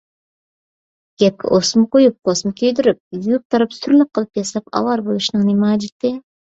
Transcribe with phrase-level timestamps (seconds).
[1.23, 6.17] گەپكە ئوسما قويۇپ، پوسما كىيدۈرۈپ، يۇيۇپ- تاراپ، سۈرلۈك قىلىپ ياساپ ئاۋارە بولۇشنىڭ نېمە ھاجىتى؟